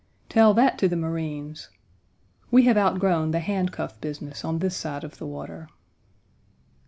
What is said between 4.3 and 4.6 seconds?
on